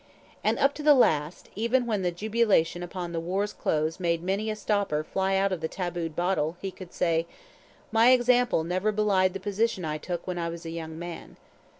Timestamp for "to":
0.73-0.81